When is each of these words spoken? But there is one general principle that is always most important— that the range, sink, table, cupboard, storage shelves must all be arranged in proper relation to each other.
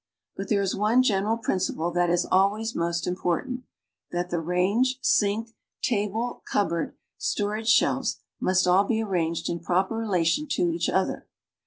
But 0.35 0.49
there 0.49 0.63
is 0.63 0.73
one 0.75 1.03
general 1.03 1.37
principle 1.37 1.91
that 1.91 2.09
is 2.09 2.25
always 2.25 2.73
most 2.73 3.05
important— 3.05 3.65
that 4.11 4.31
the 4.31 4.39
range, 4.39 4.97
sink, 5.03 5.49
table, 5.83 6.41
cupboard, 6.51 6.95
storage 7.19 7.69
shelves 7.69 8.19
must 8.39 8.65
all 8.65 8.83
be 8.83 9.03
arranged 9.03 9.47
in 9.47 9.59
proper 9.59 9.95
relation 9.95 10.47
to 10.53 10.71
each 10.71 10.89
other. 10.89 11.27